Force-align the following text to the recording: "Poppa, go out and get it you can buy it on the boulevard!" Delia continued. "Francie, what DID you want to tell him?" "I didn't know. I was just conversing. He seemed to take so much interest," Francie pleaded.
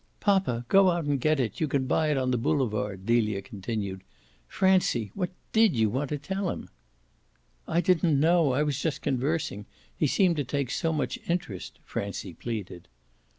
"Poppa, 0.19 0.65
go 0.67 0.89
out 0.89 1.05
and 1.05 1.21
get 1.21 1.39
it 1.39 1.59
you 1.59 1.67
can 1.67 1.85
buy 1.85 2.07
it 2.09 2.17
on 2.17 2.31
the 2.31 2.37
boulevard!" 2.39 3.05
Delia 3.05 3.39
continued. 3.43 4.01
"Francie, 4.47 5.11
what 5.13 5.29
DID 5.53 5.75
you 5.75 5.91
want 5.91 6.09
to 6.09 6.17
tell 6.17 6.49
him?" 6.49 6.69
"I 7.67 7.81
didn't 7.81 8.19
know. 8.19 8.51
I 8.53 8.63
was 8.63 8.79
just 8.79 9.03
conversing. 9.03 9.67
He 9.95 10.07
seemed 10.07 10.37
to 10.37 10.43
take 10.43 10.71
so 10.71 10.91
much 10.91 11.19
interest," 11.29 11.77
Francie 11.85 12.33
pleaded. 12.33 12.87